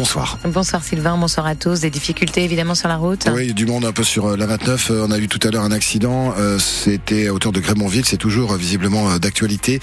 [0.00, 0.38] bonsoir.
[0.46, 1.80] Bonsoir Sylvain, bonsoir à tous.
[1.80, 4.90] Des difficultés évidemment sur la route Oui, du monde un peu sur euh, la 29.
[4.90, 6.32] Euh, on a vu tout à l'heure un accident.
[6.38, 8.06] Euh, c'était à hauteur de Grémontville.
[8.06, 9.78] C'est toujours visiblement d'actualité.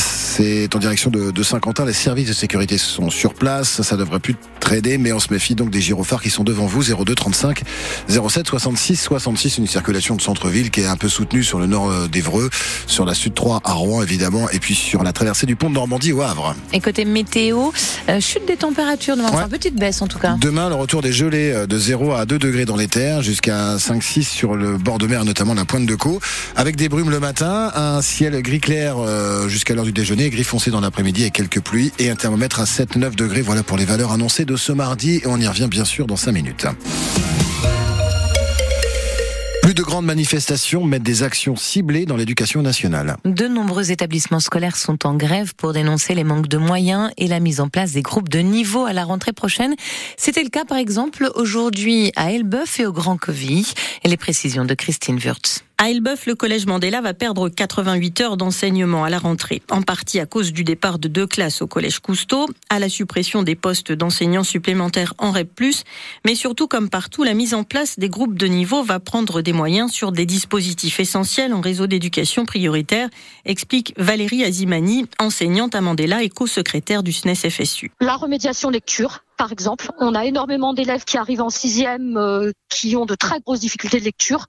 [0.00, 1.84] C'est en direction de, Saint-Quentin.
[1.84, 3.82] Les services de sécurité sont sur place.
[3.82, 6.82] Ça devrait plus traîner, mais on se méfie donc des gyrophares qui sont devant vous.
[6.82, 7.62] 02 35
[8.08, 9.58] 07 66 66.
[9.58, 12.50] Une circulation de centre-ville qui est un peu soutenue sur le nord d'Evreux,
[12.88, 15.74] sur la Sud 3 à Rouen évidemment, et puis sur la traversée du pont de
[15.74, 16.56] Normandie au Havre.
[16.72, 17.70] Et côté météo,
[18.18, 20.36] chute des températures demain, une petite baisse en tout cas.
[20.40, 23.76] Demain, le retour des gelées euh, de 0 à 2 degrés dans les terres, jusqu'à
[23.76, 26.20] 5-6 sur le bord de mer, notamment la pointe de Caux,
[26.56, 30.44] avec des brumes le matin, un ciel gris clair euh, jusqu'à l'heure du déjeuner, gris
[30.44, 33.42] foncé dans l'après-midi et quelques pluies, et un thermomètre à 7-9 degrés.
[33.42, 36.16] Voilà pour les valeurs annoncées de ce mardi, et on y revient bien sûr dans
[36.16, 36.66] 5 minutes.
[39.74, 43.16] De grandes manifestations mettent des actions ciblées dans l'éducation nationale.
[43.24, 47.40] De nombreux établissements scolaires sont en grève pour dénoncer les manques de moyens et la
[47.40, 49.74] mise en place des groupes de niveau à la rentrée prochaine.
[50.18, 53.72] C'était le cas par exemple aujourd'hui à Elbeuf et au Grand Covy.
[54.04, 55.64] Et les précisions de Christine Wurtz.
[55.82, 60.20] À Elbeuf, le collège Mandela va perdre 88 heures d'enseignement à la rentrée, en partie
[60.20, 63.90] à cause du départ de deux classes au collège Cousteau, à la suppression des postes
[63.90, 65.60] d'enseignants supplémentaires en REP+,
[66.24, 69.52] mais surtout comme partout, la mise en place des groupes de niveau va prendre des
[69.52, 73.08] moyens sur des dispositifs essentiels en réseau d'éducation prioritaire,
[73.44, 77.90] explique Valérie Azimani, enseignante à Mandela et co-secrétaire du SNES FSU.
[78.00, 79.90] La remédiation lecture, par exemple.
[79.98, 83.98] On a énormément d'élèves qui arrivent en sixième euh, qui ont de très grosses difficultés
[83.98, 84.46] de lecture.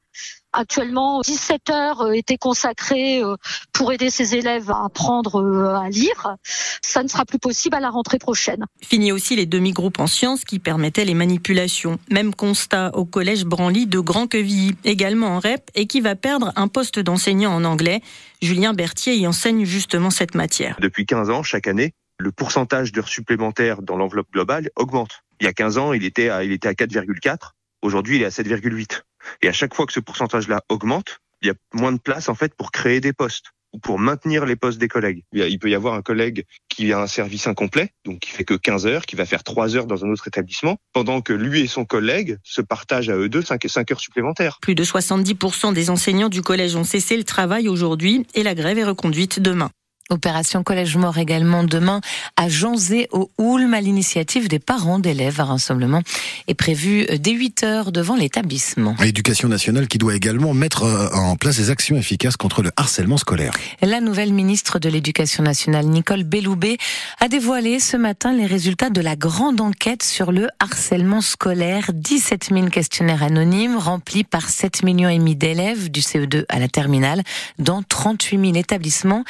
[0.52, 3.36] Actuellement, 17 heures euh, étaient consacrées euh,
[3.74, 6.36] pour aider ces élèves à apprendre à lire.
[6.84, 8.66] Ça ne sera plus possible à la rentrée prochaine.
[8.84, 11.98] Fini aussi les demi-groupes en sciences qui permettaient les manipulations.
[12.12, 16.54] Même constat au collège Branly de Grand Quevilly, également en REP, et qui va perdre
[16.56, 18.02] un poste d'enseignant en anglais.
[18.44, 20.78] Julien Berthier y enseigne justement cette matière.
[20.80, 25.24] Depuis 15 ans, chaque année, le pourcentage d'heures supplémentaires dans l'enveloppe globale augmente.
[25.42, 27.52] Il y a 15 ans, il était à, il était à 4,4.
[27.82, 29.02] Aujourd'hui, il est à 7,8.
[29.42, 32.36] Et à chaque fois que ce pourcentage-là augmente, il y a moins de place, en
[32.36, 35.24] fait, pour créer des postes ou pour maintenir les postes des collègues.
[35.34, 38.54] Il peut y avoir un collègue qui a un service incomplet, donc qui fait que
[38.54, 41.68] 15 heures, qui va faire 3 heures dans un autre établissement, pendant que lui et
[41.68, 44.60] son collègue se partagent à eux deux 5 et 5 heures supplémentaires.
[44.62, 48.78] Plus de 70% des enseignants du collège ont cessé le travail aujourd'hui et la grève
[48.78, 49.72] est reconduite demain.
[50.14, 52.00] Opération Collège Mort également demain
[52.38, 55.42] à Janzé au Houlme à l'initiative des parents d'élèves.
[55.42, 56.02] Un rassemblement
[56.48, 58.96] est prévu dès 8 heures devant l'établissement.
[59.02, 63.18] L'éducation nationale qui doit également mettre euh, en place des actions efficaces contre le harcèlement
[63.18, 63.54] scolaire.
[63.82, 66.78] La nouvelle ministre de l'Éducation nationale, Nicole Belloubet,
[67.20, 71.90] a dévoilé ce matin les résultats de la grande enquête sur le harcèlement scolaire.
[71.92, 76.68] 17 000 questionnaires anonymes remplis par 7 millions et demi d'élèves du CE2 à la
[76.68, 77.24] terminale
[77.58, 79.24] dans 38 000 établissements.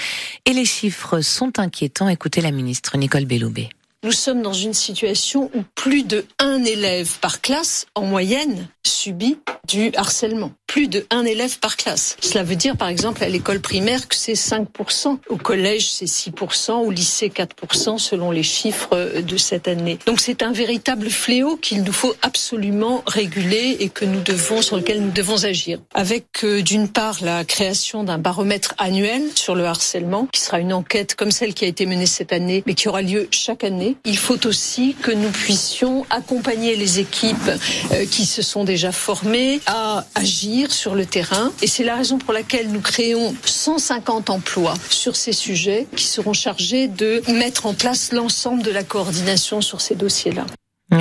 [0.45, 2.09] Et les chiffres sont inquiétants.
[2.09, 3.69] Écoutez la ministre Nicole Belloubet.
[4.03, 9.38] Nous sommes dans une situation où plus de un élève par classe, en moyenne, subit
[9.68, 10.52] du harcèlement.
[10.68, 12.18] Plus de un élève par classe.
[12.19, 15.19] Cela veut dire, par exemple, à l'école primaire que c'est 5%.
[15.30, 16.72] Au collège, c'est 6%.
[16.72, 20.00] Au lycée, 4% selon les chiffres de cette année.
[20.06, 24.75] Donc c'est un véritable fléau qu'il nous faut absolument réguler et que nous devons, sur
[24.75, 25.80] lequel nous devons agir.
[25.94, 30.74] Avec, euh, d'une part, la création d'un baromètre annuel sur le harcèlement, qui sera une
[30.74, 33.92] enquête comme celle qui a été menée cette année, mais qui aura lieu chaque année.
[34.05, 37.51] Il faut aussi que nous puissions accompagner les équipes
[37.91, 41.51] euh, qui se sont déjà formées à agir sur le terrain.
[41.61, 46.33] Et c'est la raison pour laquelle nous créons 150 emplois sur ces sujets qui seront
[46.33, 50.45] chargés de mettre en place l'ensemble de la coordination sur ces dossiers-là.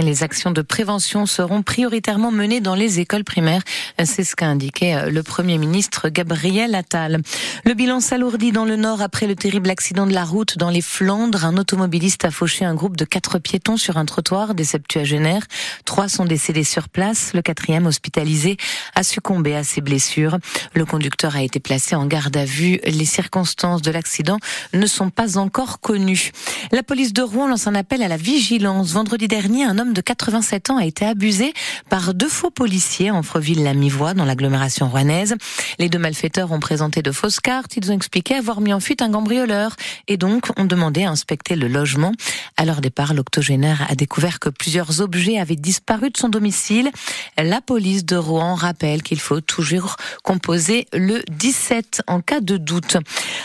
[0.01, 3.63] Les actions de prévention seront prioritairement menées dans les écoles primaires.
[4.03, 7.21] C'est ce qu'a indiqué euh, le Premier ministre Gabriel Attal.
[7.65, 10.81] Le bilan s'alourdit dans le Nord après le terrible accident de la route dans les
[10.81, 11.45] Flandres.
[11.45, 15.45] Un automobiliste a fauché un groupe de quatre piétons sur un trottoir des septuagénaires.
[15.85, 17.33] Trois sont décédés sur place.
[17.35, 18.57] Le quatrième, hospitalisé,
[18.95, 20.39] a succombé à ses blessures.
[20.75, 22.81] Le conducteur a été placé en garde à vue.
[22.87, 24.39] Les circonstances de l'accident
[24.73, 26.33] ne sont pas encore connues.
[26.71, 28.93] La police de Rouen lance un appel à la vigilance.
[28.93, 31.53] Vendredi dernier, un homme de 87 ans a été abusé
[31.89, 35.35] par deux faux policiers en Freville-la-Mivois dans l'agglomération rouennaise.
[35.79, 37.77] Les deux malfaiteurs ont présenté de fausses cartes.
[37.77, 39.77] Ils ont expliqué avoir mis en fuite un cambrioleur
[40.09, 42.13] et donc ont demandé à inspecter le logement.
[42.57, 46.91] À leur départ, l'octogénaire a découvert que plusieurs objets avaient disparu de son domicile.
[47.39, 52.97] La police de Rouen rappelle qu'il faut toujours composer le 17 en cas de doute.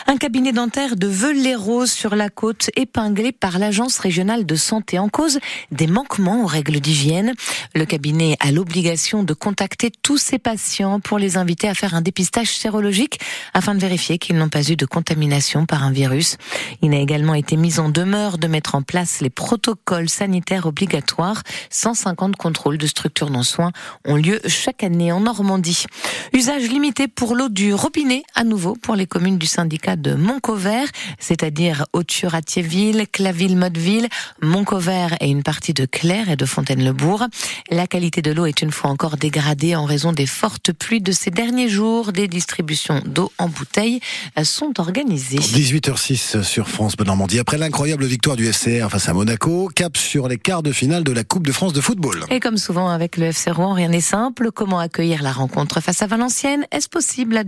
[0.07, 5.09] Un cabinet dentaire de Veul-les-Roses sur la côte épinglé par l'agence régionale de santé en
[5.09, 5.39] cause
[5.71, 7.33] des manquements aux règles d'hygiène.
[7.73, 12.01] Le cabinet a l'obligation de contacter tous ses patients pour les inviter à faire un
[12.01, 13.19] dépistage sérologique
[13.53, 16.37] afin de vérifier qu'ils n'ont pas eu de contamination par un virus.
[16.81, 21.43] Il a également été mis en demeure de mettre en place les protocoles sanitaires obligatoires.
[21.69, 23.71] 150 contrôles de structures non soins
[24.05, 25.85] ont lieu chaque année en Normandie.
[26.33, 30.87] Usage limité pour l'eau du robinet à nouveau pour les communes du syndicat de Montcovert,
[31.19, 34.07] c'est-à-dire Auturatiéville, Claville-Motteville,
[34.41, 37.25] Montcovert et une partie de Claire et de Fontaine-le-Bourg.
[37.69, 41.11] La qualité de l'eau est une fois encore dégradée en raison des fortes pluies de
[41.11, 42.11] ces derniers jours.
[42.11, 43.99] Des distributions d'eau en bouteille
[44.43, 45.37] sont organisées.
[45.37, 47.39] 18h06 sur France Normandie.
[47.39, 51.11] Après l'incroyable victoire du FCR face à Monaco, cap sur les quarts de finale de
[51.11, 52.25] la Coupe de France de football.
[52.29, 54.51] Et comme souvent avec le FC Rouen, rien n'est simple.
[54.51, 56.65] Comment accueillir la rencontre face à Valenciennes?
[56.71, 57.43] Est-ce possible à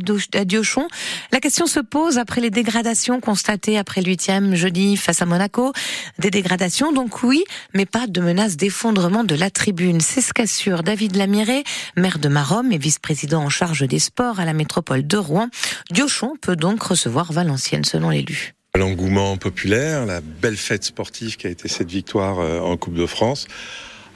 [0.45, 0.87] Diochon
[1.31, 5.73] La question se pose après les dégradations constatées après le huitième jeudi face à Monaco.
[6.19, 7.43] Des dégradations, donc oui,
[7.73, 10.01] mais pas de menace d'effondrement de la tribune.
[10.01, 11.63] C'est ce qu'assure David Lamiré,
[11.95, 15.49] maire de Marom et vice-président en charge des sports à la métropole de Rouen.
[15.91, 18.53] Diochon peut donc recevoir Valenciennes selon l'élu.
[18.75, 23.05] L'engouement populaire, la belle fête sportive qui a été cette victoire euh, en Coupe de
[23.05, 23.47] France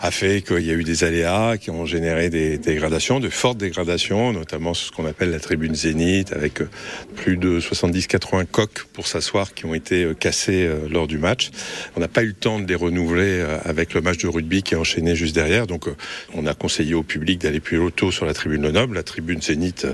[0.03, 3.57] a fait qu'il y a eu des aléas qui ont généré des dégradations, de fortes
[3.57, 6.69] dégradations, notamment ce qu'on appelle la tribune Zénith, avec euh,
[7.15, 11.51] plus de 70-80 coques pour s'asseoir qui ont été euh, cassées euh, lors du match.
[11.95, 14.73] On n'a pas eu le temps de les renouveler avec le match de rugby qui
[14.73, 15.85] est enchaîné juste derrière, donc
[16.33, 18.95] on a conseillé au public d'aller plus tôt sur la tribune Lenoble.
[18.95, 19.88] La tribune Zénith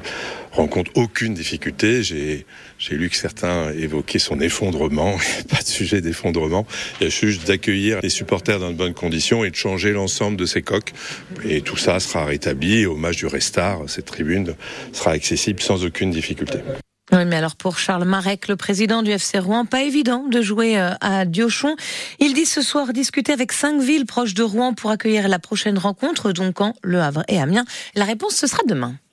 [0.51, 2.01] rencontre aucune difficulté.
[2.01, 2.45] J'ai
[2.91, 5.17] lu que certains évoquaient son effondrement.
[5.49, 6.65] Pas de sujet d'effondrement.
[6.99, 10.37] Il y a juste d'accueillir les supporters dans de bonnes conditions et de changer l'ensemble
[10.37, 10.93] de ces coques.
[11.43, 12.85] Et tout ça sera rétabli.
[12.85, 14.55] Au match du Restart, cette tribune
[14.93, 16.59] sera accessible sans aucune difficulté.
[17.11, 20.79] Oui, mais alors pour Charles Marek, le président du FC Rouen, pas évident de jouer
[20.79, 21.75] euh, à Diochon.
[22.19, 25.79] Il dit ce soir discuter avec cinq villes proches de Rouen pour accueillir la prochaine
[25.79, 27.65] rencontre, donc en Le Havre et Amiens.
[27.95, 28.93] La réponse, ce sera demain.